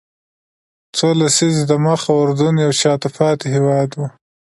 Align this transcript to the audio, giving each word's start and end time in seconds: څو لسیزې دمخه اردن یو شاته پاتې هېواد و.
څو 0.97 1.07
لسیزې 1.19 1.63
دمخه 1.71 2.11
اردن 2.21 2.53
یو 2.65 2.71
شاته 2.81 3.09
پاتې 3.17 3.45
هېواد 3.55 3.89
و. 3.95 3.99